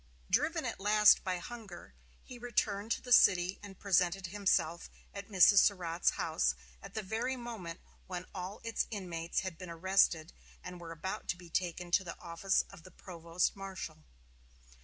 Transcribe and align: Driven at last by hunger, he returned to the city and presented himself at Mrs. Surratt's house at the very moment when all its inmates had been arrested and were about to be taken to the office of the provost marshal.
Driven 0.31 0.65
at 0.65 0.79
last 0.79 1.23
by 1.23 1.37
hunger, 1.37 1.93
he 2.23 2.39
returned 2.39 2.91
to 2.93 3.03
the 3.03 3.11
city 3.13 3.59
and 3.61 3.77
presented 3.77 4.25
himself 4.25 4.89
at 5.13 5.29
Mrs. 5.29 5.59
Surratt's 5.59 6.09
house 6.17 6.55
at 6.81 6.95
the 6.95 7.03
very 7.03 7.35
moment 7.35 7.79
when 8.07 8.25
all 8.33 8.61
its 8.63 8.87
inmates 8.89 9.41
had 9.41 9.59
been 9.59 9.69
arrested 9.69 10.33
and 10.63 10.81
were 10.81 10.91
about 10.91 11.27
to 11.27 11.37
be 11.37 11.51
taken 11.51 11.91
to 11.91 12.03
the 12.03 12.19
office 12.19 12.63
of 12.71 12.81
the 12.81 12.89
provost 12.89 13.55
marshal. 13.55 14.03